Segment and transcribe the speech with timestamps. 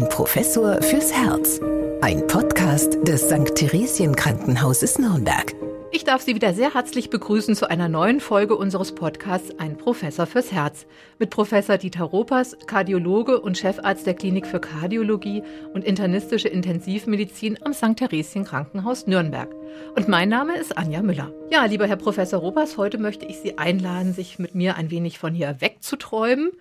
[0.00, 1.60] Ein Professor fürs Herz.
[2.00, 3.54] Ein Podcast des St.
[3.54, 5.54] Theresien Krankenhauses Nürnberg.
[5.92, 10.24] Ich darf Sie wieder sehr herzlich begrüßen zu einer neuen Folge unseres Podcasts Ein Professor
[10.24, 10.86] fürs Herz
[11.18, 15.42] mit Professor Dieter Ropers, Kardiologe und Chefarzt der Klinik für Kardiologie
[15.74, 17.96] und internistische Intensivmedizin am St.
[17.96, 19.54] Theresien Krankenhaus Nürnberg.
[19.96, 21.30] Und mein Name ist Anja Müller.
[21.52, 25.18] Ja, lieber Herr Professor Ropers, heute möchte ich Sie einladen, sich mit mir ein wenig
[25.18, 26.52] von hier wegzuträumen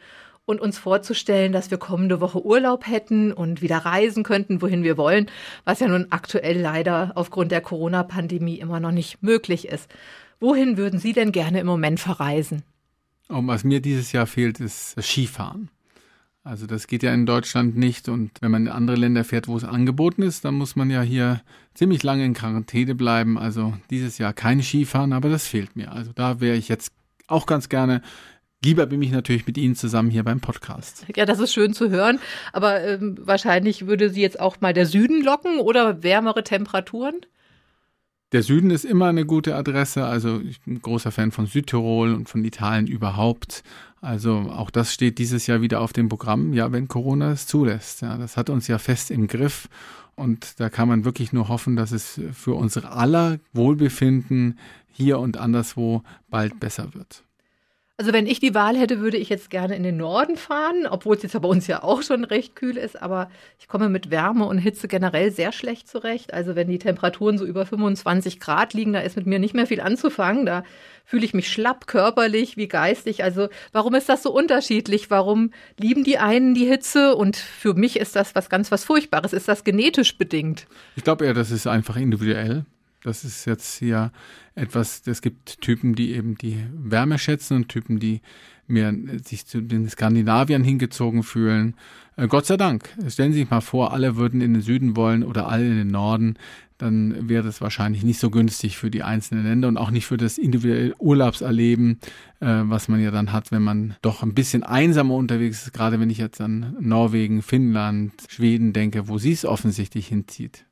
[0.50, 4.97] und uns vorzustellen, dass wir kommende Woche Urlaub hätten und wieder reisen könnten, wohin wir
[4.97, 5.28] wollen,
[5.64, 9.87] was ja nun aktuell leider aufgrund der Corona-Pandemie immer noch nicht möglich ist.
[10.39, 12.64] Wohin würden Sie denn gerne im Moment verreisen?
[13.28, 15.70] Und was mir dieses Jahr fehlt, ist das Skifahren.
[16.43, 19.56] Also das geht ja in Deutschland nicht und wenn man in andere Länder fährt, wo
[19.56, 21.42] es angeboten ist, dann muss man ja hier
[21.75, 23.37] ziemlich lange in Quarantäne bleiben.
[23.37, 25.92] Also dieses Jahr kein Skifahren, aber das fehlt mir.
[25.92, 26.92] Also da wäre ich jetzt
[27.28, 28.01] auch ganz gerne
[28.63, 31.05] Lieber bin ich natürlich mit Ihnen zusammen hier beim Podcast.
[31.15, 32.19] Ja, das ist schön zu hören.
[32.52, 37.22] Aber ähm, wahrscheinlich würde Sie jetzt auch mal der Süden locken oder wärmere Temperaturen?
[38.34, 40.03] Der Süden ist immer eine gute Adresse.
[40.03, 43.64] Also ich bin großer Fan von Südtirol und von Italien überhaupt.
[44.02, 46.53] Also auch das steht dieses Jahr wieder auf dem Programm.
[46.53, 48.02] Ja, wenn Corona es zulässt.
[48.02, 49.69] Ja, das hat uns ja fest im Griff.
[50.16, 54.59] Und da kann man wirklich nur hoffen, dass es für unsere aller Wohlbefinden
[54.91, 57.23] hier und anderswo bald besser wird.
[58.00, 61.17] Also wenn ich die Wahl hätte, würde ich jetzt gerne in den Norden fahren, obwohl
[61.17, 63.02] es jetzt bei uns ja auch schon recht kühl ist.
[63.02, 66.33] Aber ich komme mit Wärme und Hitze generell sehr schlecht zurecht.
[66.33, 69.67] Also wenn die Temperaturen so über 25 Grad liegen, da ist mit mir nicht mehr
[69.67, 70.45] viel anzufangen.
[70.45, 70.64] Da
[71.03, 73.22] fühle ich mich schlapp körperlich wie geistig.
[73.22, 75.11] Also warum ist das so unterschiedlich?
[75.11, 79.34] Warum lieben die einen die Hitze und für mich ist das was ganz was Furchtbares?
[79.34, 80.67] Ist das genetisch bedingt?
[80.95, 82.63] Ich glaube eher, das ist einfach individuell.
[83.03, 84.11] Das ist jetzt hier
[84.55, 88.22] etwas, es gibt Typen, die eben die Wärme schätzen und Typen, die
[88.67, 91.75] mehr sich zu den Skandinaviern hingezogen fühlen.
[92.17, 92.89] Äh, Gott sei Dank.
[93.08, 95.88] Stellen Sie sich mal vor, alle würden in den Süden wollen oder alle in den
[95.88, 96.36] Norden,
[96.78, 100.18] dann wäre das wahrscheinlich nicht so günstig für die einzelnen Länder und auch nicht für
[100.18, 102.00] das individuelle Urlaubserleben,
[102.40, 106.00] äh, was man ja dann hat, wenn man doch ein bisschen einsamer unterwegs ist, gerade
[106.00, 110.66] wenn ich jetzt an Norwegen, Finnland, Schweden denke, wo sie es offensichtlich hinzieht.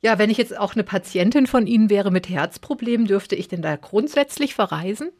[0.00, 3.62] Ja, wenn ich jetzt auch eine Patientin von Ihnen wäre mit Herzproblemen, dürfte ich denn
[3.62, 5.10] da grundsätzlich verreisen?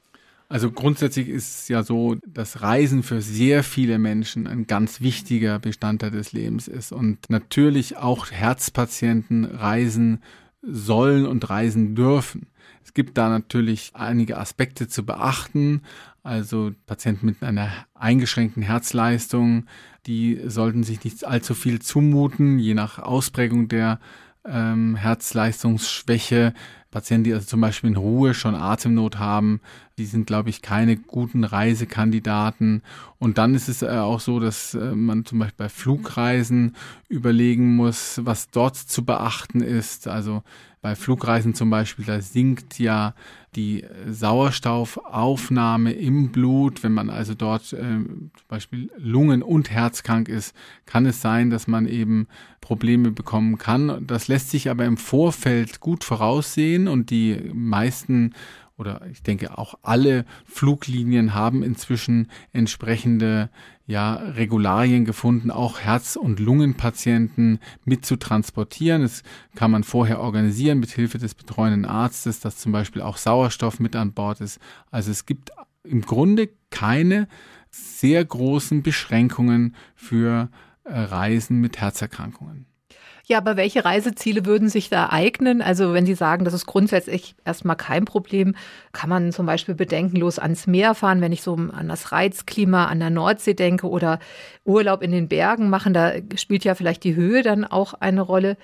[0.48, 5.58] Also grundsätzlich ist es ja so, dass Reisen für sehr viele Menschen ein ganz wichtiger
[5.58, 10.22] Bestandteil des Lebens ist und natürlich auch Herzpatienten reisen
[10.62, 12.46] sollen und reisen dürfen.
[12.82, 15.82] Es gibt da natürlich einige Aspekte zu beachten.
[16.22, 19.66] Also Patienten mit einer eingeschränkten Herzleistung,
[20.06, 24.00] die sollten sich nicht allzu viel zumuten, je nach Ausprägung der
[24.44, 26.54] ähm, Herzleistungsschwäche,
[26.90, 29.60] Patienten, die also zum Beispiel in Ruhe schon Atemnot haben,
[29.98, 32.82] die sind, glaube ich, keine guten Reisekandidaten.
[33.18, 36.76] Und dann ist es äh, auch so, dass äh, man zum Beispiel bei Flugreisen
[37.08, 40.08] überlegen muss, was dort zu beachten ist.
[40.08, 40.42] Also
[40.80, 43.14] bei Flugreisen zum Beispiel, da sinkt ja
[43.56, 46.82] die Sauerstoffaufnahme im Blut.
[46.82, 50.54] Wenn man also dort äh, zum Beispiel Lungen- und Herzkrank ist,
[50.86, 52.28] kann es sein, dass man eben
[52.60, 54.06] Probleme bekommen kann.
[54.06, 58.34] Das lässt sich aber im Vorfeld gut voraussehen und die meisten
[58.78, 63.50] oder ich denke auch alle Fluglinien haben inzwischen entsprechende
[63.86, 69.02] ja, Regularien gefunden, auch Herz- und Lungenpatienten mit zu transportieren.
[69.02, 69.22] Das
[69.56, 73.96] kann man vorher organisieren mit Hilfe des betreuenden Arztes, dass zum Beispiel auch Sauerstoff mit
[73.96, 74.60] an Bord ist.
[74.90, 75.50] Also es gibt
[75.82, 77.28] im Grunde keine
[77.70, 80.50] sehr großen Beschränkungen für
[80.84, 82.67] äh, Reisen mit Herzerkrankungen.
[83.30, 85.60] Ja, aber welche Reiseziele würden sich da eignen?
[85.60, 88.54] Also wenn Sie sagen, das ist grundsätzlich erstmal kein Problem,
[88.92, 93.00] kann man zum Beispiel bedenkenlos ans Meer fahren, wenn ich so an das Reizklima an
[93.00, 94.18] der Nordsee denke oder
[94.64, 98.56] Urlaub in den Bergen machen, da spielt ja vielleicht die Höhe dann auch eine Rolle.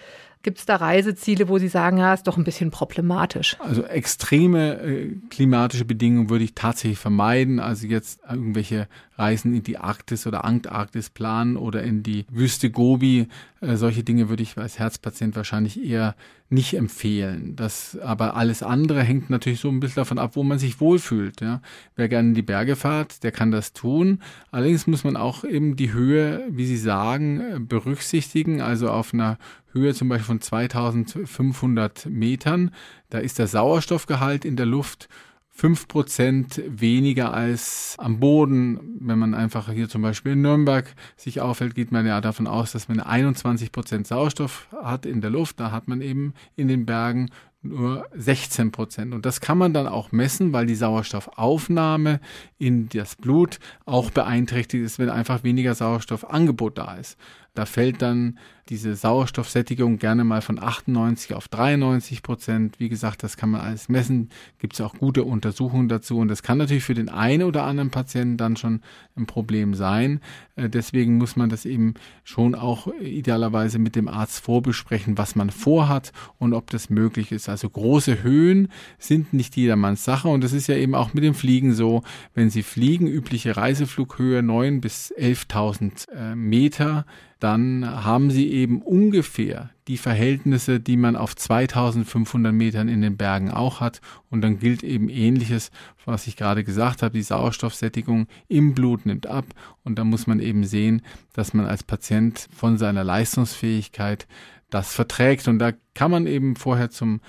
[0.42, 3.56] Gibt es da Reiseziele, wo Sie sagen, ja, ist doch ein bisschen problematisch?
[3.60, 7.60] Also extreme äh, klimatische Bedingungen würde ich tatsächlich vermeiden.
[7.60, 13.28] Also jetzt irgendwelche Reisen in die Arktis oder Antarktis planen oder in die Wüste Gobi.
[13.60, 16.14] Äh, solche Dinge würde ich als Herzpatient wahrscheinlich eher
[16.48, 17.56] nicht empfehlen.
[17.56, 21.40] Das, aber alles andere hängt natürlich so ein bisschen davon ab, wo man sich wohlfühlt.
[21.40, 21.60] Ja.
[21.96, 24.20] Wer gerne in die Berge fährt, der kann das tun.
[24.50, 28.60] Allerdings muss man auch eben die Höhe, wie Sie sagen, berücksichtigen.
[28.60, 29.38] Also auf einer
[29.72, 32.70] Höhe zum Beispiel von 2500 Metern,
[33.10, 35.08] da ist der Sauerstoffgehalt in der Luft
[35.56, 38.98] 5% weniger als am Boden.
[39.00, 42.72] Wenn man einfach hier zum Beispiel in Nürnberg sich aufhält, geht man ja davon aus,
[42.72, 45.60] dass man 21% Sauerstoff hat in der Luft.
[45.60, 47.30] Da hat man eben in den Bergen
[47.64, 49.14] nur 16 Prozent.
[49.14, 52.20] Und das kann man dann auch messen, weil die Sauerstoffaufnahme
[52.58, 57.18] in das Blut auch beeinträchtigt ist, wenn einfach weniger Sauerstoffangebot da ist.
[57.54, 58.36] Da fällt dann
[58.68, 62.80] diese Sauerstoffsättigung gerne mal von 98 auf 93 Prozent.
[62.80, 64.30] Wie gesagt, das kann man alles messen.
[64.58, 66.18] Gibt es auch gute Untersuchungen dazu.
[66.18, 68.80] Und das kann natürlich für den einen oder anderen Patienten dann schon
[69.16, 70.20] ein Problem sein.
[70.56, 71.94] Äh, deswegen muss man das eben
[72.24, 77.48] schon auch idealerweise mit dem Arzt vorbesprechen, was man vorhat und ob das möglich ist.
[77.54, 78.66] Also große Höhen
[78.98, 80.26] sind nicht jedermanns Sache.
[80.26, 82.02] Und das ist ja eben auch mit dem Fliegen so.
[82.34, 87.06] Wenn Sie fliegen, übliche Reiseflughöhe 9 bis 11.000 äh, Meter,
[87.38, 93.52] dann haben Sie eben ungefähr die Verhältnisse, die man auf 2500 Metern in den Bergen
[93.52, 94.00] auch hat.
[94.30, 95.70] Und dann gilt eben ähnliches,
[96.04, 97.16] was ich gerade gesagt habe.
[97.16, 99.44] Die Sauerstoffsättigung im Blut nimmt ab.
[99.84, 101.02] Und da muss man eben sehen,
[101.34, 104.26] dass man als Patient von seiner Leistungsfähigkeit
[104.74, 105.48] das verträgt.
[105.48, 107.20] Und da kann man eben vorher zum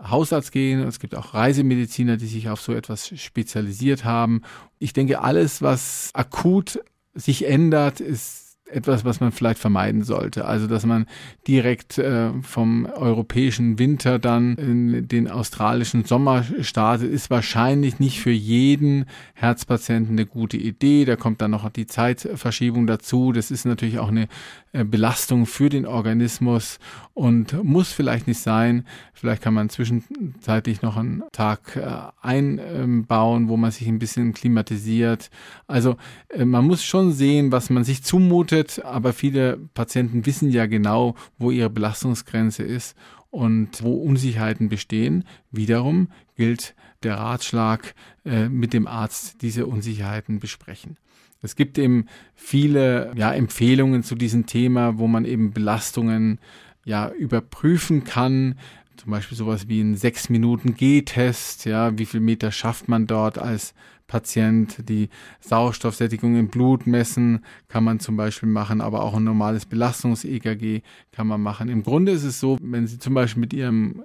[0.00, 0.80] Hausarzt gehen.
[0.80, 4.42] Es gibt auch Reisemediziner, die sich auf so etwas spezialisiert haben.
[4.78, 6.80] Ich denke, alles, was akut
[7.14, 10.44] sich ändert, ist etwas, was man vielleicht vermeiden sollte.
[10.44, 11.06] Also, dass man
[11.46, 18.30] direkt äh, vom europäischen Winter dann in den australischen Sommer startet, ist wahrscheinlich nicht für
[18.30, 21.04] jeden Herzpatienten eine gute Idee.
[21.04, 23.32] Da kommt dann noch die Zeitverschiebung dazu.
[23.32, 24.28] Das ist natürlich auch eine
[24.72, 26.78] äh, Belastung für den Organismus
[27.12, 28.86] und muss vielleicht nicht sein.
[29.12, 35.30] Vielleicht kann man zwischenzeitlich noch einen Tag äh, einbauen, wo man sich ein bisschen klimatisiert.
[35.66, 35.96] Also
[36.28, 41.14] äh, man muss schon sehen, was man sich zumutet, aber viele Patienten wissen ja genau,
[41.38, 42.96] wo ihre Belastungsgrenze ist
[43.30, 45.24] und wo Unsicherheiten bestehen.
[45.50, 50.98] Wiederum gilt der Ratschlag, mit dem Arzt diese Unsicherheiten besprechen.
[51.40, 52.04] Es gibt eben
[52.34, 56.38] viele ja, Empfehlungen zu diesem Thema, wo man eben Belastungen
[56.84, 58.58] ja überprüfen kann.
[59.00, 63.38] Zum Beispiel sowas wie ein sechs Minuten G-Test, ja, wie viel Meter schafft man dort
[63.38, 63.72] als
[64.06, 65.08] Patient, die
[65.40, 70.82] Sauerstoffsättigung im Blut messen, kann man zum Beispiel machen, aber auch ein normales Belastungs-EKG
[71.12, 71.70] kann man machen.
[71.70, 74.02] Im Grunde ist es so, wenn Sie zum Beispiel mit Ihrem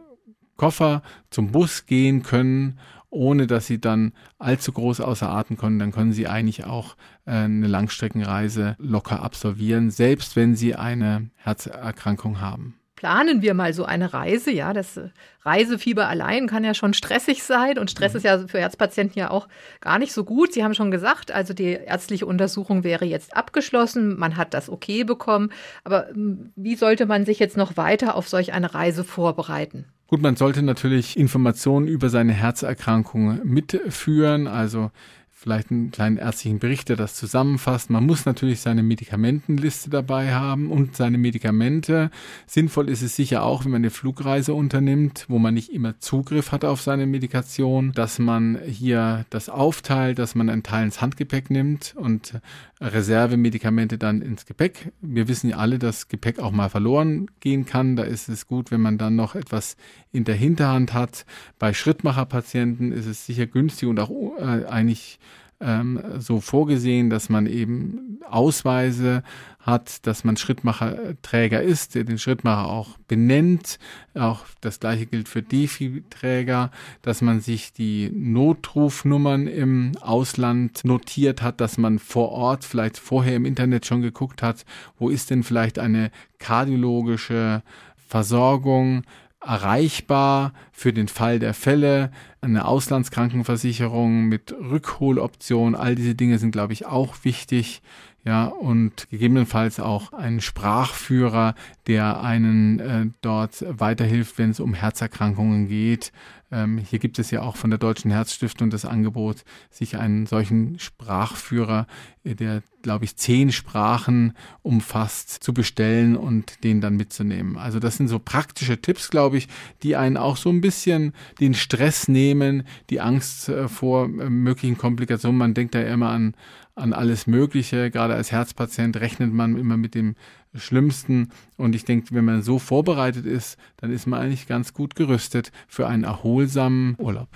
[0.56, 5.94] Koffer zum Bus gehen können ohne dass sie dann allzu groß außer Atem kommen, dann
[5.94, 12.76] können sie eigentlich auch äh, eine Langstreckenreise locker absolvieren, selbst wenn sie eine Herzerkrankung haben
[12.96, 14.52] planen wir mal so eine Reise.
[14.52, 15.10] Ja, das äh,
[15.44, 18.18] Reisefieber allein kann ja schon stressig sein und Stress mhm.
[18.18, 19.48] ist ja für Herzpatienten ja auch
[19.82, 20.54] gar nicht so gut.
[20.54, 25.04] Sie haben schon gesagt, also die ärztliche Untersuchung wäre jetzt abgeschlossen, man hat das okay
[25.04, 25.52] bekommen.
[25.84, 29.86] Aber hm, wie sollte man sich jetzt noch weiter auf solch eine Reise vorbereiten?
[30.08, 34.92] Gut, man sollte natürlich Informationen über seine Herzerkrankung mitführen, also
[35.38, 37.90] vielleicht einen kleinen ärztlichen Bericht, der das zusammenfasst.
[37.90, 42.10] Man muss natürlich seine Medikamentenliste dabei haben und seine Medikamente.
[42.48, 46.54] Sinnvoll ist es sicher auch, wenn man eine Flugreise unternimmt, wo man nicht immer Zugriff
[46.54, 51.50] hat auf seine Medikation, dass man hier das aufteilt, dass man einen Teil ins Handgepäck
[51.50, 52.40] nimmt und
[52.82, 54.92] Reservemedikamente dann ins Gepäck.
[55.02, 57.96] Wir wissen ja alle, dass Gepäck auch mal verloren gehen kann.
[57.96, 59.78] Da ist es gut, wenn man dann noch etwas
[60.12, 61.26] in der Hinterhand hat.
[61.58, 65.20] Bei Schrittmacherpatienten ist es sicher günstig und auch äh, eigentlich
[65.60, 69.24] ähm, so vorgesehen, dass man eben Ausweise
[69.60, 73.80] hat, dass man Schrittmacherträger ist, der den Schrittmacher auch benennt.
[74.14, 76.72] Auch das gleiche gilt für Defi-Träger,
[77.02, 83.36] dass man sich die Notrufnummern im Ausland notiert hat, dass man vor Ort vielleicht vorher
[83.36, 84.66] im Internet schon geguckt hat,
[84.98, 87.64] wo ist denn vielleicht eine kardiologische
[88.08, 89.04] Versorgung,
[89.46, 92.12] erreichbar für den Fall der Fälle,
[92.42, 97.82] eine Auslandskrankenversicherung mit Rückholoption, all diese Dinge sind, glaube ich, auch wichtig.
[98.26, 101.54] Ja, und gegebenenfalls auch einen Sprachführer,
[101.86, 106.12] der einen äh, dort weiterhilft, wenn es um Herzerkrankungen geht.
[106.52, 110.80] Ähm, hier gibt es ja auch von der Deutschen Herzstiftung das Angebot, sich einen solchen
[110.80, 111.86] Sprachführer,
[112.24, 117.58] äh, der, glaube ich, zehn Sprachen umfasst, zu bestellen und den dann mitzunehmen.
[117.58, 119.48] Also das sind so praktische Tipps, glaube ich,
[119.82, 122.62] die einen auch so ein bisschen den Stress nehmen,
[122.92, 125.40] die Angst äh, vor äh, möglichen Komplikationen.
[125.40, 126.36] Man denkt da ja immer an,
[126.76, 127.90] an alles Mögliche.
[127.90, 130.16] Gerade als Herzpatient rechnet man immer mit dem
[130.54, 131.30] Schlimmsten.
[131.58, 135.52] Und ich denke, wenn man so vorbereitet ist, dann ist man eigentlich ganz gut gerüstet
[135.68, 137.30] für einen erholsamen Urlaub.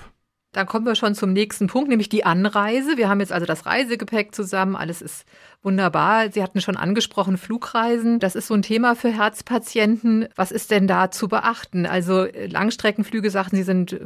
[0.52, 2.98] Dann kommen wir schon zum nächsten Punkt, nämlich die Anreise.
[2.98, 5.26] Wir haben jetzt also das Reisegepäck zusammen, alles ist
[5.62, 6.32] wunderbar.
[6.32, 8.20] Sie hatten schon angesprochen, Flugreisen.
[8.20, 10.28] Das ist so ein Thema für Herzpatienten.
[10.36, 11.86] Was ist denn da zu beachten?
[11.86, 14.00] Also Langstreckenflüge, sagten Sie, sind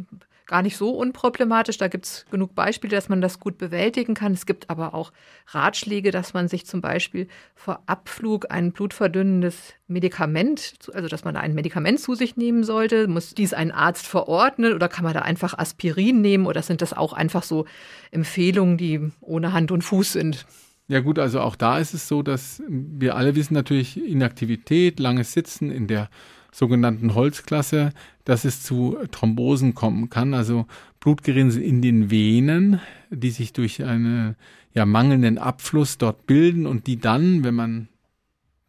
[0.46, 1.78] gar nicht so unproblematisch.
[1.78, 4.34] Da gibt es genug Beispiele, dass man das gut bewältigen kann.
[4.34, 5.12] Es gibt aber auch
[5.48, 11.54] Ratschläge, dass man sich zum Beispiel vor Abflug ein blutverdünnendes Medikament, also dass man ein
[11.54, 13.08] Medikament zu sich nehmen sollte.
[13.08, 16.94] Muss dies ein Arzt verordnen oder kann man da einfach Aspirin nehmen oder sind das
[16.94, 17.66] auch einfach so
[18.12, 20.46] Empfehlungen, die ohne Hand und Fuß sind?
[20.88, 25.32] Ja gut, also auch da ist es so, dass wir alle wissen natürlich Inaktivität, langes
[25.32, 26.10] Sitzen in der
[26.53, 27.91] sogenannten Holzklasse,
[28.24, 30.67] dass es zu Thrombosen kommen kann, also
[31.00, 32.79] Blutgerinnsel in den Venen,
[33.10, 34.36] die sich durch einen
[34.74, 37.88] ja, mangelnden Abfluss dort bilden und die dann, wenn man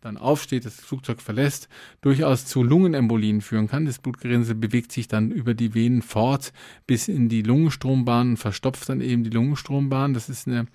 [0.00, 1.68] dann aufsteht, das Flugzeug verlässt,
[2.02, 3.86] durchaus zu Lungenembolien führen kann.
[3.86, 6.52] Das Blutgerinnsel bewegt sich dann über die Venen fort
[6.86, 10.12] bis in die Lungenstrombahn und verstopft dann eben die Lungenstrombahn.
[10.12, 10.66] Das ist eine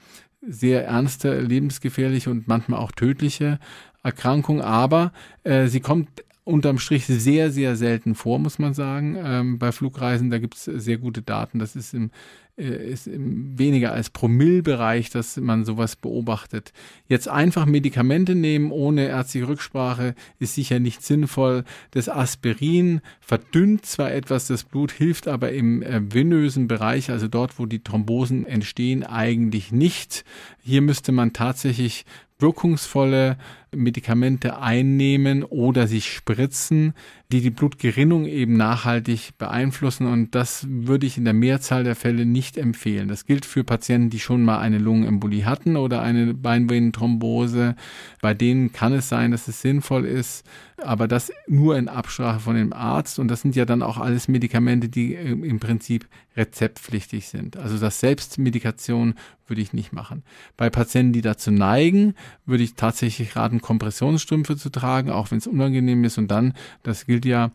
[0.42, 3.60] sehr ernste, lebensgefährliche und manchmal auch tödliche
[4.04, 5.12] Erkrankung, aber
[5.44, 6.10] äh, sie kommt
[6.50, 9.18] unterm Strich sehr, sehr selten vor, muss man sagen.
[9.24, 11.60] Ähm, bei Flugreisen, da gibt es sehr gute Daten.
[11.60, 12.12] Das ist im,
[12.58, 16.74] äh, ist im weniger als Promillbereich, dass man sowas beobachtet.
[17.08, 21.64] Jetzt einfach Medikamente nehmen ohne ärztliche Rücksprache ist sicher nicht sinnvoll.
[21.92, 27.60] Das Aspirin verdünnt zwar etwas das Blut, hilft aber im äh, venösen Bereich, also dort,
[27.60, 30.26] wo die Thrombosen entstehen, eigentlich nicht.
[30.62, 32.06] Hier müsste man tatsächlich
[32.40, 33.38] wirkungsvolle
[33.76, 36.94] Medikamente einnehmen oder sich spritzen,
[37.32, 40.08] die die Blutgerinnung eben nachhaltig beeinflussen.
[40.08, 43.08] Und das würde ich in der Mehrzahl der Fälle nicht empfehlen.
[43.08, 47.76] Das gilt für Patienten, die schon mal eine Lungenembolie hatten oder eine Beinvenenthrombose.
[48.22, 50.46] Bei denen kann es sein, dass es sinnvoll ist,
[50.84, 53.20] aber das nur in Absprache von dem Arzt.
[53.20, 57.58] Und das sind ja dann auch alles Medikamente, die äh, im Prinzip rezeptpflichtig sind.
[57.58, 59.16] Also das Selbstmedikation
[59.48, 60.24] würde ich nicht machen.
[60.58, 65.48] Bei Patienten, die dazu neigen, würde ich tatsächlich raten, Kompressionsstrümpfe zu tragen, auch wenn es
[65.48, 66.18] unangenehm ist.
[66.18, 67.52] Und dann, das gilt ja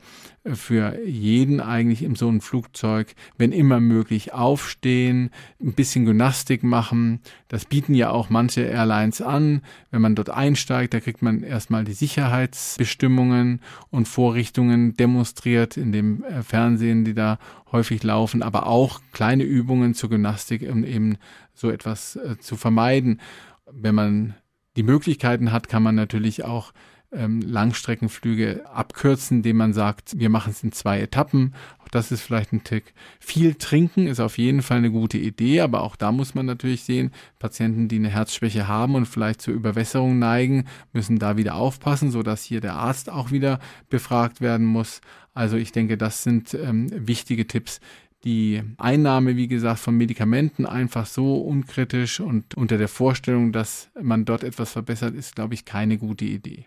[0.53, 7.21] für jeden eigentlich in so einem Flugzeug, wenn immer möglich, aufstehen, ein bisschen Gymnastik machen.
[7.49, 9.63] Das bieten ja auch manche Airlines an.
[9.91, 13.61] Wenn man dort einsteigt, da kriegt man erstmal die Sicherheitsbestimmungen
[13.91, 17.39] und Vorrichtungen demonstriert in dem äh, Fernsehen, die da
[17.73, 21.17] häufig laufen, aber auch kleine Übungen zur Gymnastik, um eben
[21.55, 23.21] so etwas äh, zu vermeiden.
[23.71, 24.35] Wenn man
[24.77, 26.73] die Möglichkeiten hat, kann man natürlich auch
[27.15, 31.55] ähm, Langstreckenflüge abkürzen, indem man sagt, wir machen es in zwei Etappen.
[31.79, 32.95] Auch das ist vielleicht ein Tick.
[33.21, 36.83] Viel trinken ist auf jeden Fall eine gute Idee, aber auch da muss man natürlich
[36.83, 42.11] sehen, Patienten, die eine Herzschwäche haben und vielleicht zur Überwässerung neigen, müssen da wieder aufpassen,
[42.11, 45.01] so dass hier der Arzt auch wieder befragt werden muss.
[45.35, 47.81] Also ich denke, das sind ähm, wichtige Tipps,
[48.25, 54.25] die Einnahme, wie gesagt, von Medikamenten einfach so unkritisch und unter der Vorstellung, dass man
[54.25, 56.67] dort etwas verbessert, ist, glaube ich, keine gute Idee.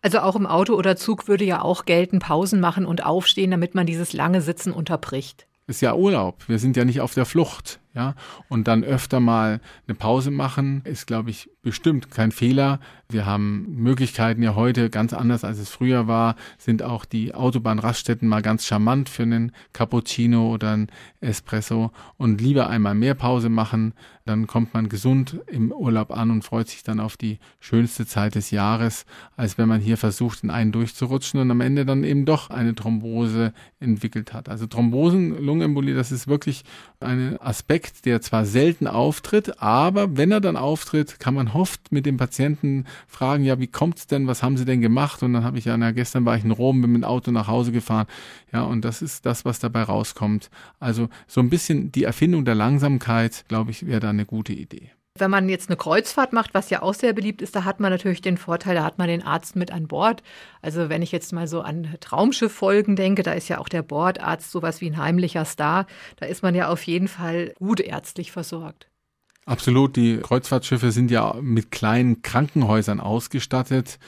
[0.00, 3.74] Also auch im Auto oder Zug würde ja auch gelten, Pausen machen und aufstehen, damit
[3.74, 5.46] man dieses lange Sitzen unterbricht.
[5.66, 6.48] Ist ja Urlaub.
[6.48, 8.14] Wir sind ja nicht auf der Flucht, ja.
[8.48, 12.78] Und dann öfter mal eine Pause machen, ist, glaube ich, bestimmt kein Fehler.
[13.10, 18.28] Wir haben Möglichkeiten ja heute ganz anders als es früher war, sind auch die Autobahnraststätten
[18.28, 20.88] mal ganz charmant für einen Cappuccino oder einen
[21.20, 23.94] Espresso und lieber einmal mehr Pause machen,
[24.28, 28.34] dann kommt man gesund im Urlaub an und freut sich dann auf die schönste Zeit
[28.34, 29.06] des Jahres,
[29.38, 32.74] als wenn man hier versucht, in einen durchzurutschen und am Ende dann eben doch eine
[32.74, 34.50] Thrombose entwickelt hat.
[34.50, 36.64] Also Thrombosen, Lungenembolie, das ist wirklich
[37.00, 42.06] ein Aspekt, der zwar selten auftritt, aber wenn er dann auftritt, kann man hofft mit
[42.06, 45.22] dem Patienten fragen, ja, wie kommt's denn, was haben Sie denn gemacht?
[45.22, 47.30] Und dann habe ich ja, na, gestern war ich in Rom, bin mit dem Auto
[47.30, 48.06] nach Hause gefahren.
[48.52, 50.50] Ja, und das ist das, was dabei rauskommt.
[50.80, 54.90] Also so ein bisschen die Erfindung der Langsamkeit, glaube ich, wäre da eine gute Idee.
[55.20, 57.90] Wenn man jetzt eine Kreuzfahrt macht, was ja auch sehr beliebt ist, da hat man
[57.90, 60.22] natürlich den Vorteil, da hat man den Arzt mit an Bord.
[60.62, 64.50] Also wenn ich jetzt mal so an Traumschifffolgen denke, da ist ja auch der Bordarzt
[64.50, 65.86] sowas wie ein heimlicher Star.
[66.16, 68.88] Da ist man ja auf jeden Fall gut ärztlich versorgt.
[69.48, 73.98] Absolut, die Kreuzfahrtschiffe sind ja mit kleinen Krankenhäusern ausgestattet,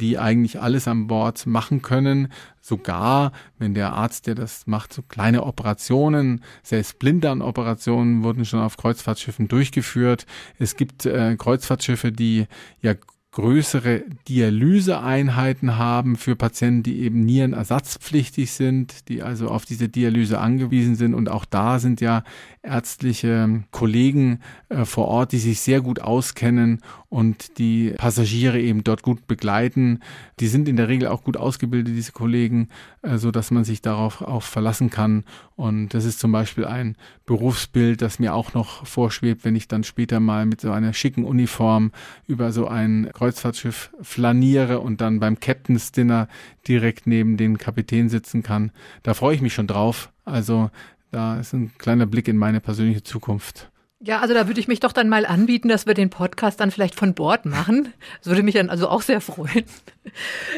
[0.00, 2.32] die eigentlich alles an Bord machen können.
[2.60, 8.76] Sogar, wenn der Arzt, der das macht, so kleine Operationen, selbst Blinddarmoperationen wurden schon auf
[8.76, 10.26] Kreuzfahrtschiffen durchgeführt.
[10.58, 12.46] Es gibt äh, Kreuzfahrtschiffe, die
[12.80, 12.94] ja
[13.34, 20.94] größere Dialyseeinheiten haben für Patienten, die eben nierenersatzpflichtig sind, die also auf diese Dialyse angewiesen
[20.94, 21.14] sind.
[21.14, 22.22] Und auch da sind ja
[22.62, 24.38] ärztliche Kollegen
[24.68, 30.00] äh, vor Ort, die sich sehr gut auskennen und die Passagiere eben dort gut begleiten.
[30.40, 32.68] Die sind in der Regel auch gut ausgebildet, diese Kollegen,
[33.02, 35.24] äh, so dass man sich darauf auch verlassen kann.
[35.56, 39.84] Und das ist zum Beispiel ein Berufsbild, das mir auch noch vorschwebt, wenn ich dann
[39.84, 41.92] später mal mit so einer schicken Uniform
[42.26, 46.28] über so ein Kreuzfahrtschiff flaniere und dann beim Captain's Dinner
[46.68, 48.70] direkt neben den Kapitän sitzen kann.
[49.02, 50.12] Da freue ich mich schon drauf.
[50.26, 50.70] Also
[51.10, 53.70] da ist ein kleiner Blick in meine persönliche Zukunft.
[54.00, 56.70] Ja, also da würde ich mich doch dann mal anbieten, dass wir den Podcast dann
[56.70, 57.94] vielleicht von Bord machen.
[58.18, 59.64] Das würde mich dann also auch sehr freuen.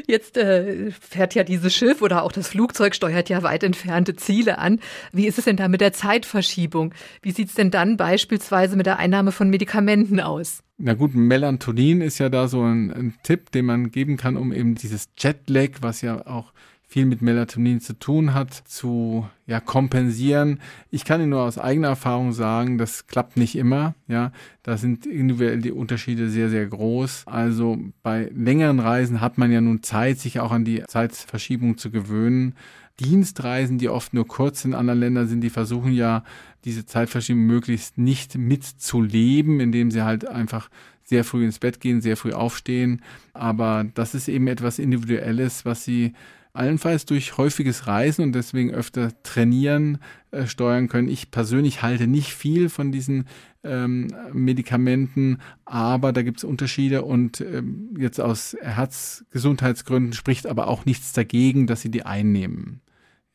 [0.08, 4.58] Jetzt äh, fährt ja dieses Schiff oder auch das Flugzeug steuert ja weit entfernte Ziele
[4.58, 4.80] an.
[5.12, 6.92] Wie ist es denn da mit der Zeitverschiebung?
[7.22, 10.64] Wie sieht es denn dann beispielsweise mit der Einnahme von Medikamenten aus?
[10.78, 14.52] Na gut, Melatonin ist ja da so ein, ein Tipp, den man geben kann, um
[14.52, 16.52] eben dieses Jetlag, was ja auch
[16.88, 20.60] viel mit Melatonin zu tun hat, zu ja, kompensieren.
[20.90, 23.94] Ich kann Ihnen nur aus eigener Erfahrung sagen, das klappt nicht immer.
[24.06, 27.24] Ja, da sind individuell die Unterschiede sehr, sehr groß.
[27.26, 31.90] Also bei längeren Reisen hat man ja nun Zeit, sich auch an die Zeitverschiebung zu
[31.90, 32.54] gewöhnen.
[33.00, 36.24] Dienstreisen, die oft nur kurz in anderen Ländern sind, die versuchen ja,
[36.64, 40.68] diese Zeitverschiebung möglichst nicht mitzuleben, indem sie halt einfach
[41.04, 43.02] sehr früh ins Bett gehen, sehr früh aufstehen.
[43.32, 46.14] Aber das ist eben etwas Individuelles, was sie
[46.56, 49.98] allenfalls durch häufiges Reisen und deswegen öfter trainieren
[50.30, 51.08] äh, steuern können.
[51.08, 53.26] Ich persönlich halte nicht viel von diesen
[53.62, 60.86] ähm, Medikamenten, aber da gibt es Unterschiede und ähm, jetzt aus Herzgesundheitsgründen spricht aber auch
[60.86, 62.80] nichts dagegen, dass sie die einnehmen.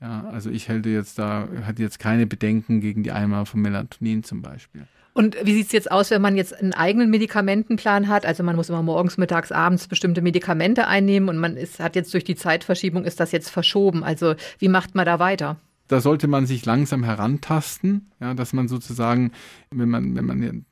[0.01, 4.24] Ja, also ich halte jetzt da, hatte jetzt keine Bedenken gegen die Einnahme von Melatonin
[4.24, 4.88] zum Beispiel.
[5.13, 8.25] Und wie sieht es jetzt aus, wenn man jetzt einen eigenen Medikamentenplan hat?
[8.25, 12.13] Also man muss immer morgens, mittags, abends bestimmte Medikamente einnehmen und man ist, hat jetzt
[12.13, 14.03] durch die Zeitverschiebung, ist das jetzt verschoben.
[14.03, 15.58] Also wie macht man da weiter?
[15.88, 19.34] Da sollte man sich langsam herantasten, ja, dass man sozusagen,
[19.70, 20.65] wenn man, wenn man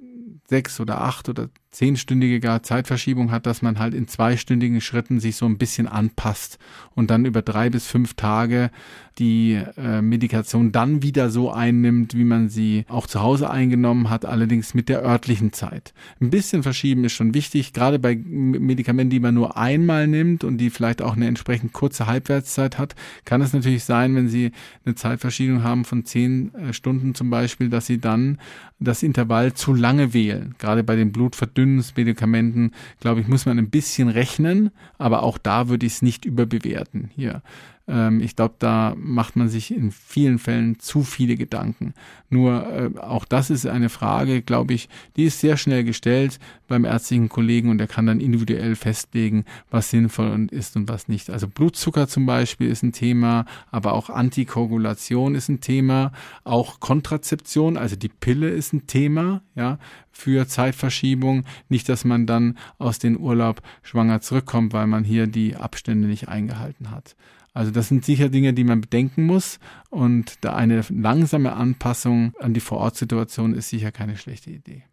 [0.48, 5.46] sechs oder acht oder zehnstündige Zeitverschiebung hat, dass man halt in zweistündigen Schritten sich so
[5.46, 6.58] ein bisschen anpasst
[6.96, 8.72] und dann über drei bis fünf Tage
[9.20, 14.26] die äh, Medikation dann wieder so einnimmt, wie man sie auch zu Hause eingenommen hat,
[14.26, 15.94] allerdings mit der örtlichen Zeit.
[16.22, 20.58] Ein bisschen verschieben ist schon wichtig, gerade bei Medikamenten, die man nur einmal nimmt und
[20.58, 22.96] die vielleicht auch eine entsprechend kurze Halbwertszeit hat,
[23.26, 24.52] kann es natürlich sein, wenn Sie
[24.86, 28.40] eine Zeitverschiebung haben von zehn äh, Stunden zum Beispiel, dass Sie dann
[28.80, 30.56] das Intervall zu lange wählen.
[30.58, 31.12] Gerade bei den
[31.60, 36.26] Blutverdünnungsmedikamenten, glaube ich, muss man ein bisschen rechnen, aber auch da würde ich es nicht
[36.26, 37.12] überbewerten.
[37.16, 37.42] Hier
[37.90, 41.94] ähm, ich glaube, da macht man sich in vielen Fällen zu viele Gedanken.
[42.30, 46.86] Nur äh, auch das ist eine Frage, glaube ich, die ist sehr schnell gestellt beim
[46.86, 51.32] ärztlichen Kollegen und er kann dann individuell festlegen, was sinnvoll ist und was nicht.
[51.32, 56.12] Also Blutzucker zum Beispiel ist ein Thema, aber auch Antikoagulation ist ein Thema,
[56.44, 59.80] auch Kontrazeption, also die Pille ist ein Thema, ja,
[60.12, 61.46] für Zeitverschiebung.
[61.70, 66.28] Nicht, dass man dann aus dem Urlaub schwanger zurückkommt, weil man hier die Abstände nicht
[66.28, 67.16] eingehalten hat.
[67.60, 72.54] Also das sind sicher Dinge, die man bedenken muss und da eine langsame Anpassung an
[72.54, 74.86] die Vorortsituation ist sicher keine schlechte Idee.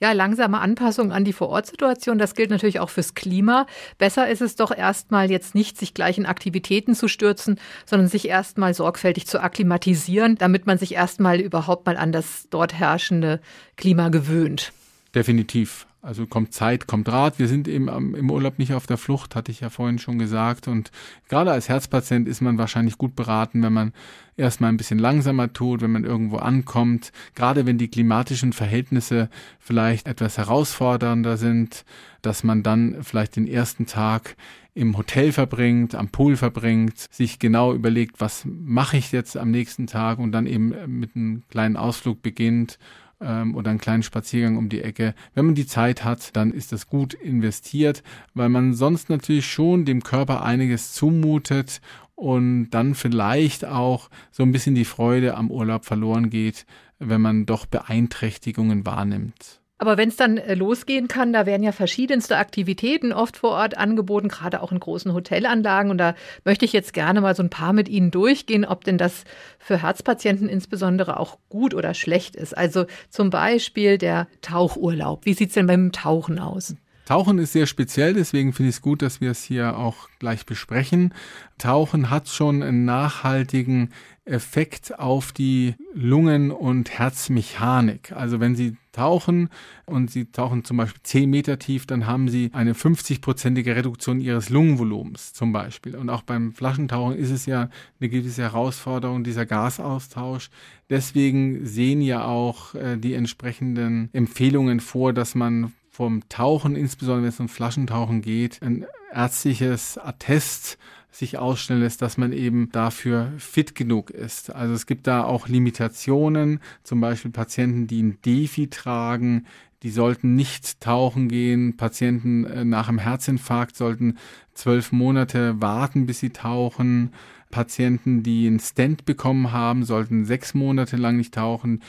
[0.00, 3.66] Ja, langsame Anpassung an die Vorortsituation, das gilt natürlich auch fürs Klima.
[3.98, 8.26] Besser ist es doch erstmal jetzt nicht, sich gleich in Aktivitäten zu stürzen, sondern sich
[8.26, 13.42] erstmal sorgfältig zu akklimatisieren, damit man sich erstmal überhaupt mal an das dort herrschende
[13.76, 14.72] Klima gewöhnt.
[15.14, 15.86] Definitiv.
[16.06, 17.40] Also kommt Zeit, kommt Rat.
[17.40, 20.68] Wir sind eben im Urlaub nicht auf der Flucht, hatte ich ja vorhin schon gesagt.
[20.68, 20.92] Und
[21.28, 23.92] gerade als Herzpatient ist man wahrscheinlich gut beraten, wenn man
[24.36, 27.10] erstmal ein bisschen langsamer tut, wenn man irgendwo ankommt.
[27.34, 31.84] Gerade wenn die klimatischen Verhältnisse vielleicht etwas herausfordernder sind,
[32.22, 34.36] dass man dann vielleicht den ersten Tag
[34.74, 39.88] im Hotel verbringt, am Pool verbringt, sich genau überlegt, was mache ich jetzt am nächsten
[39.88, 42.78] Tag und dann eben mit einem kleinen Ausflug beginnt
[43.20, 45.14] ähm, oder einen kleinen Spaziergang um die Ecke.
[45.34, 48.02] Wenn man die Zeit hat, dann ist das gut investiert,
[48.34, 51.80] weil man sonst natürlich schon dem Körper einiges zumutet
[52.14, 56.66] und dann vielleicht auch so ein bisschen die Freude am Urlaub verloren geht,
[56.98, 59.60] wenn man doch Beeinträchtigungen wahrnimmt.
[59.78, 63.76] Aber wenn es dann äh, losgehen kann, da werden ja verschiedenste Aktivitäten oft vor Ort
[63.76, 65.90] angeboten, gerade auch in großen Hotelanlagen.
[65.90, 68.96] Und da möchte ich jetzt gerne mal so ein paar mit Ihnen durchgehen, ob denn
[68.96, 69.24] das
[69.58, 72.56] für Herzpatienten insbesondere auch gut oder schlecht ist.
[72.56, 75.26] Also zum Beispiel der Tauchurlaub.
[75.26, 76.74] Wie sieht es denn beim Tauchen aus?
[77.06, 80.44] Tauchen ist sehr speziell, deswegen finde ich es gut, dass wir es hier auch gleich
[80.44, 81.14] besprechen.
[81.56, 83.90] Tauchen hat schon einen nachhaltigen
[84.24, 88.10] Effekt auf die Lungen- und Herzmechanik.
[88.10, 89.50] Also wenn Sie tauchen
[89.84, 94.48] und Sie tauchen zum Beispiel 10 Meter tief, dann haben Sie eine 50-prozentige Reduktion Ihres
[94.48, 95.94] Lungenvolumens zum Beispiel.
[95.94, 100.50] Und auch beim Flaschentauchen ist es ja eine gewisse Herausforderung, dieser Gasaustausch.
[100.90, 107.30] Deswegen sehen ja auch äh, die entsprechenden Empfehlungen vor, dass man vom Tauchen, insbesondere wenn
[107.30, 110.76] es um Flaschentauchen geht, ein ärztliches Attest
[111.10, 114.54] sich ausstellen lässt, dass man eben dafür fit genug ist.
[114.54, 119.46] Also es gibt da auch Limitationen, zum Beispiel Patienten, die ein Defi tragen,
[119.82, 121.78] die sollten nicht tauchen gehen.
[121.78, 124.18] Patienten äh, nach einem Herzinfarkt sollten
[124.52, 127.12] zwölf Monate warten, bis sie tauchen.
[127.50, 131.80] Patienten, die einen Stent bekommen haben, sollten sechs Monate lang nicht tauchen.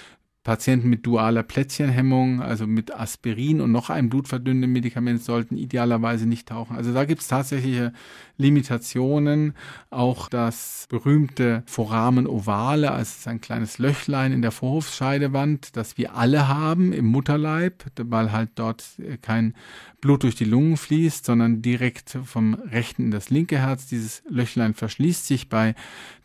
[0.48, 6.48] Patienten mit dualer Plättchenhemmung, also mit Aspirin und noch einem blutverdünnenden Medikament, sollten idealerweise nicht
[6.48, 6.78] tauchen.
[6.78, 7.92] Also da gibt es tatsächliche
[8.38, 9.56] Limitationen.
[9.90, 16.48] Auch das berühmte Foramen ovale, also ein kleines Löchlein in der Vorhofscheidewand, das wir alle
[16.48, 18.86] haben im Mutterleib, weil halt dort
[19.22, 19.54] kein
[20.00, 23.88] Blut durch die Lungen fließt, sondern direkt vom rechten in das linke Herz.
[23.88, 25.76] Dieses Löchlein verschließt sich bei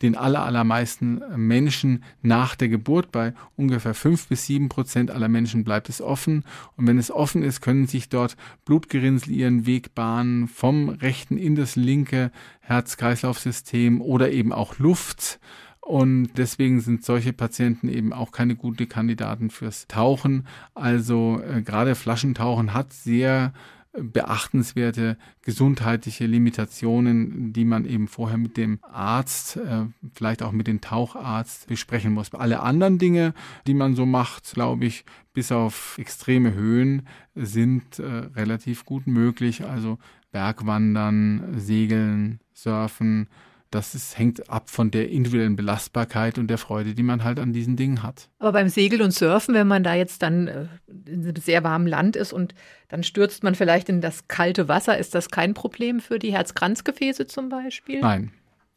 [0.02, 3.10] den allermeisten Menschen nach der Geburt.
[3.10, 6.44] Bei ungefähr fünf bis sieben Prozent aller Menschen bleibt es offen.
[6.76, 11.54] Und wenn es offen ist, können sich dort Blutgerinnsel ihren Weg bahnen vom rechten in
[11.54, 15.40] das linke Herz-Kreislauf-System oder eben auch Luft.
[15.80, 20.46] Und deswegen sind solche Patienten eben auch keine gute Kandidaten fürs Tauchen.
[20.74, 23.54] Also äh, gerade Flaschentauchen hat sehr
[23.92, 30.80] beachtenswerte gesundheitliche Limitationen, die man eben vorher mit dem Arzt, äh, vielleicht auch mit dem
[30.80, 32.32] Taucharzt besprechen muss.
[32.32, 33.34] Alle anderen Dinge,
[33.66, 39.64] die man so macht, glaube ich, bis auf extreme Höhen, sind äh, relativ gut möglich.
[39.64, 39.98] Also
[40.30, 43.28] Bergwandern, Segeln, Surfen,
[43.74, 47.52] das ist, hängt ab von der individuellen Belastbarkeit und der Freude, die man halt an
[47.52, 48.28] diesen Dingen hat.
[48.38, 50.66] Aber beim Segeln und Surfen, wenn man da jetzt dann äh,
[51.06, 52.54] in einem sehr warmen Land ist und
[52.88, 57.26] dann stürzt man vielleicht in das kalte Wasser, ist das kein Problem für die Herzkranzgefäße
[57.26, 58.00] zum Beispiel?
[58.00, 58.32] Nein,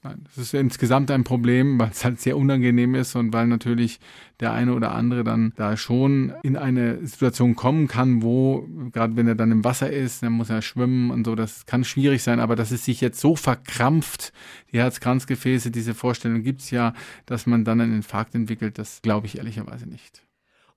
[0.05, 3.99] Nein, das ist insgesamt ein Problem, weil es halt sehr unangenehm ist und weil natürlich
[4.39, 9.27] der eine oder andere dann da schon in eine Situation kommen kann, wo, gerade wenn
[9.27, 12.39] er dann im Wasser ist, dann muss er schwimmen und so, das kann schwierig sein,
[12.39, 14.31] aber dass es sich jetzt so verkrampft,
[14.71, 16.93] die Herzkranzgefäße, diese Vorstellung gibt's ja,
[17.25, 20.24] dass man dann einen Infarkt entwickelt, das glaube ich ehrlicherweise nicht.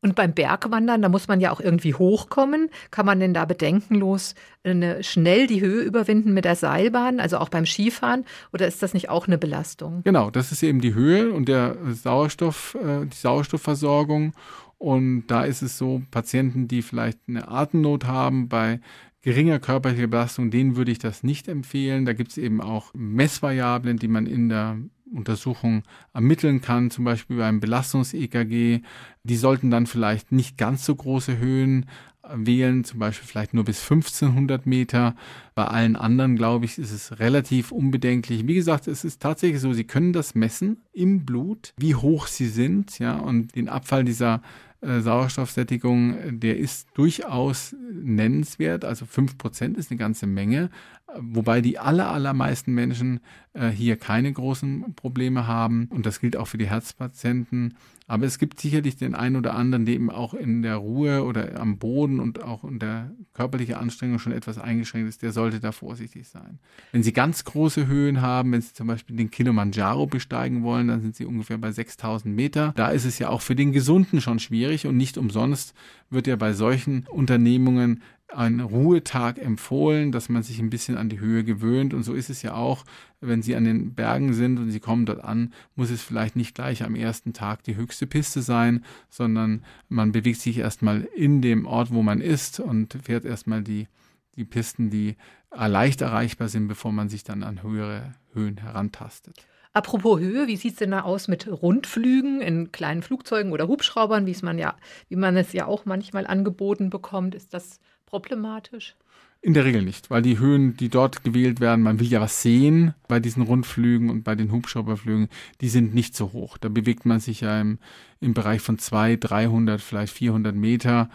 [0.00, 2.70] Und beim Bergwandern, da muss man ja auch irgendwie hochkommen.
[2.92, 7.48] Kann man denn da bedenkenlos eine, schnell die Höhe überwinden mit der Seilbahn, also auch
[7.48, 8.24] beim Skifahren?
[8.52, 10.02] Oder ist das nicht auch eine Belastung?
[10.04, 14.34] Genau, das ist eben die Höhe und der Sauerstoff, äh, die Sauerstoffversorgung.
[14.78, 18.80] Und da ist es so, Patienten, die vielleicht eine Atemnot haben, bei
[19.22, 22.04] geringer körperlicher Belastung, denen würde ich das nicht empfehlen.
[22.04, 24.78] Da gibt es eben auch Messvariablen, die man in der
[25.14, 28.80] Untersuchung ermitteln kann, zum Beispiel beim Belastungs-EKG.
[29.24, 31.86] Die sollten dann vielleicht nicht ganz so große Höhen
[32.34, 35.14] wählen, zum Beispiel vielleicht nur bis 1500 Meter.
[35.54, 38.46] Bei allen anderen, glaube ich, ist es relativ unbedenklich.
[38.46, 42.48] Wie gesagt, es ist tatsächlich so, Sie können das messen im Blut, wie hoch Sie
[42.48, 48.84] sind, ja, und den Abfall dieser äh, Sauerstoffsättigung, der ist durchaus nennenswert.
[48.84, 50.70] Also fünf Prozent ist eine ganze Menge
[51.16, 53.20] wobei die aller, allermeisten Menschen
[53.54, 55.86] äh, hier keine großen Probleme haben.
[55.90, 57.74] Und das gilt auch für die Herzpatienten.
[58.08, 61.60] Aber es gibt sicherlich den einen oder anderen, der eben auch in der Ruhe oder
[61.60, 66.26] am Boden und auch unter körperlicher Anstrengung schon etwas eingeschränkt ist, der sollte da vorsichtig
[66.26, 66.58] sein.
[66.90, 71.02] Wenn Sie ganz große Höhen haben, wenn Sie zum Beispiel den Kilimanjaro besteigen wollen, dann
[71.02, 72.72] sind Sie ungefähr bei 6000 Meter.
[72.76, 75.74] Da ist es ja auch für den Gesunden schon schwierig und nicht umsonst
[76.08, 81.20] wird ja bei solchen Unternehmungen ein Ruhetag empfohlen, dass man sich ein bisschen an die
[81.20, 81.94] Höhe gewöhnt.
[81.94, 82.84] Und so ist es ja auch,
[83.20, 86.54] wenn Sie an den Bergen sind und Sie kommen dort an, muss es vielleicht nicht
[86.54, 91.66] gleich am ersten Tag die höchste Piste sein, sondern man bewegt sich erstmal in dem
[91.66, 93.88] Ort, wo man ist und fährt erstmal die,
[94.36, 95.16] die Pisten, die
[95.50, 99.46] leicht erreichbar sind, bevor man sich dann an höhere Höhen herantastet.
[99.72, 104.26] Apropos Höhe, wie sieht es denn da aus mit Rundflügen in kleinen Flugzeugen oder Hubschraubern,
[104.26, 104.76] wie man ja,
[105.08, 107.34] wie man es ja auch manchmal angeboten bekommt?
[107.34, 108.96] Ist das problematisch?
[109.40, 112.42] In der Regel nicht, weil die Höhen, die dort gewählt werden, man will ja was
[112.42, 115.28] sehen bei diesen Rundflügen und bei den Hubschrauberflügen,
[115.60, 116.58] die sind nicht so hoch.
[116.58, 117.78] Da bewegt man sich ja im,
[118.20, 121.08] im Bereich von 200, 300, vielleicht 400 Meter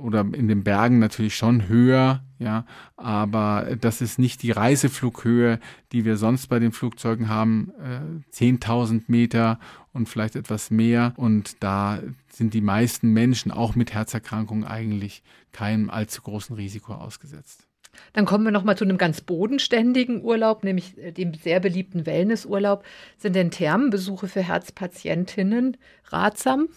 [0.00, 2.64] oder in den Bergen natürlich schon höher, ja,
[2.96, 5.60] aber das ist nicht die Reiseflughöhe,
[5.92, 9.58] die wir sonst bei den Flugzeugen haben, äh, 10.000 Meter
[9.92, 12.00] und vielleicht etwas mehr und da
[12.32, 17.66] sind die meisten Menschen auch mit Herzerkrankungen eigentlich keinem allzu großen Risiko ausgesetzt.
[18.12, 22.06] Dann kommen wir noch mal zu einem ganz bodenständigen Urlaub, nämlich äh, dem sehr beliebten
[22.06, 22.84] Wellnessurlaub.
[23.18, 26.68] Sind denn Thermenbesuche für Herzpatientinnen ratsam?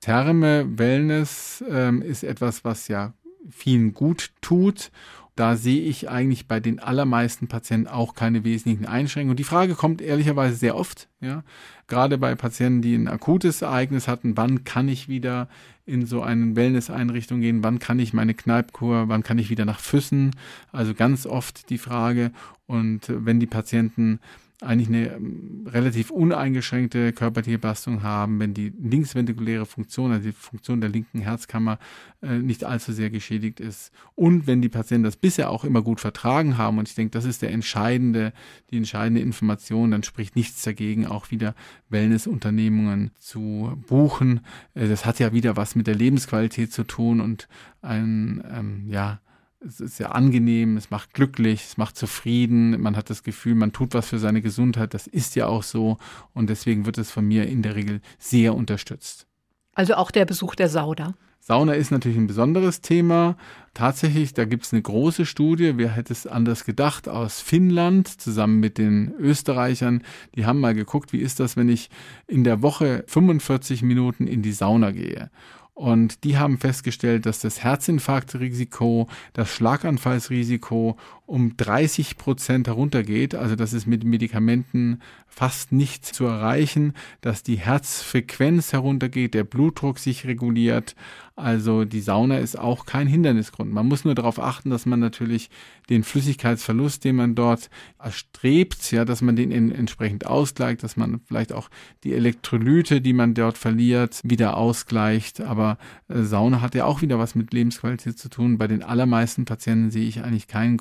[0.00, 3.12] Therme, Wellness ähm, ist etwas, was ja
[3.50, 4.90] vielen gut tut.
[5.36, 9.36] Da sehe ich eigentlich bei den allermeisten Patienten auch keine wesentlichen Einschränkungen.
[9.36, 11.44] Die Frage kommt ehrlicherweise sehr oft, ja.
[11.88, 15.48] Gerade bei Patienten, die ein akutes Ereignis hatten, wann kann ich wieder
[15.84, 19.78] in so eine Wellness-Einrichtung gehen, wann kann ich meine Kneipkur, wann kann ich wieder nach
[19.78, 20.34] Füssen?
[20.72, 22.32] Also ganz oft die Frage.
[22.66, 24.20] Und wenn die Patienten
[24.62, 30.80] eigentlich eine ähm, relativ uneingeschränkte körperliche Belastung haben, wenn die linksventrikuläre Funktion, also die Funktion
[30.80, 31.78] der linken Herzkammer,
[32.22, 33.92] äh, nicht allzu sehr geschädigt ist.
[34.14, 37.26] Und wenn die Patienten das bisher auch immer gut vertragen haben, und ich denke, das
[37.26, 38.32] ist der entscheidende,
[38.70, 41.54] die entscheidende Information, dann spricht nichts dagegen, auch wieder
[41.90, 44.40] Wellnessunternehmungen zu buchen.
[44.74, 47.46] Äh, das hat ja wieder was mit der Lebensqualität zu tun und
[47.82, 49.20] ein, ähm, ja,
[49.60, 53.72] es ist sehr angenehm, es macht glücklich, es macht zufrieden, man hat das Gefühl, man
[53.72, 55.98] tut was für seine Gesundheit, das ist ja auch so
[56.34, 59.26] und deswegen wird es von mir in der Regel sehr unterstützt.
[59.74, 61.14] Also auch der Besuch der Sauna.
[61.46, 63.36] Sauna ist natürlich ein besonderes Thema.
[63.72, 68.58] Tatsächlich, da gibt es eine große Studie, wer hätte es anders gedacht, aus Finnland zusammen
[68.58, 70.02] mit den Österreichern.
[70.34, 71.88] Die haben mal geguckt, wie ist das, wenn ich
[72.26, 75.30] in der Woche 45 Minuten in die Sauna gehe.
[75.76, 83.34] Und die haben festgestellt, dass das Herzinfarktrisiko, das Schlaganfallsrisiko um 30 Prozent heruntergeht.
[83.34, 89.98] Also das ist mit Medikamenten fast nicht zu erreichen, dass die Herzfrequenz heruntergeht, der Blutdruck
[89.98, 90.94] sich reguliert.
[91.34, 93.70] Also die Sauna ist auch kein Hindernisgrund.
[93.70, 95.50] Man muss nur darauf achten, dass man natürlich
[95.90, 101.20] den Flüssigkeitsverlust, den man dort erstrebt, ja, dass man den in, entsprechend ausgleicht, dass man
[101.26, 101.68] vielleicht auch
[102.04, 105.42] die Elektrolyte, die man dort verliert, wieder ausgleicht.
[105.42, 105.76] Aber
[106.08, 108.56] äh, Sauna hat ja auch wieder was mit Lebensqualität zu tun.
[108.56, 110.78] Bei den allermeisten Patienten sehe ich eigentlich keinen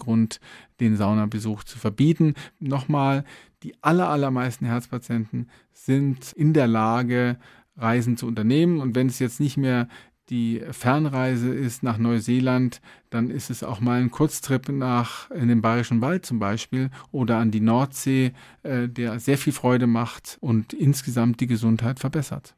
[0.80, 2.34] Den Saunabesuch zu verbieten.
[2.60, 3.24] Nochmal,
[3.64, 7.38] die aller, allermeisten Herzpatienten sind in der Lage,
[7.78, 8.80] Reisen zu unternehmen.
[8.80, 9.88] Und wenn es jetzt nicht mehr
[10.30, 15.62] die Fernreise ist nach Neuseeland, dann ist es auch mal ein Kurztrip nach in den
[15.62, 20.74] Bayerischen Wald zum Beispiel oder an die Nordsee, äh, der sehr viel Freude macht und
[20.74, 22.56] insgesamt die Gesundheit verbessert.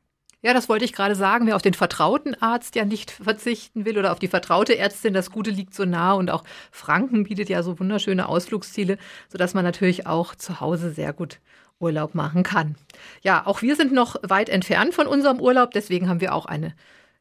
[0.48, 1.46] Ja, das wollte ich gerade sagen.
[1.46, 5.30] Wer auf den vertrauten Arzt ja nicht verzichten will oder auf die vertraute Ärztin, das
[5.30, 10.08] Gute liegt so nah und auch Franken bietet ja so wunderschöne Ausflugsziele, sodass man natürlich
[10.08, 11.42] auch zu Hause sehr gut
[11.82, 12.76] Urlaub machen kann.
[13.24, 16.74] Ja, auch wir sind noch weit entfernt von unserem Urlaub, deswegen haben wir auch eine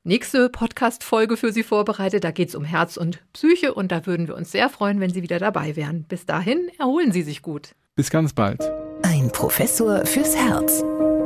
[0.04, 2.22] nächste Podcast-Folge für Sie vorbereitet.
[2.22, 5.12] Da geht es um Herz und Psyche und da würden wir uns sehr freuen, wenn
[5.12, 6.04] Sie wieder dabei wären.
[6.04, 7.70] Bis dahin erholen Sie sich gut.
[7.96, 8.60] Bis ganz bald.
[9.02, 10.84] Ein Professor fürs Herz.